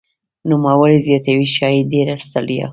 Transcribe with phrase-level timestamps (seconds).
[0.49, 2.67] نوموړی زیاتوي "ښايي ډېره ستړیا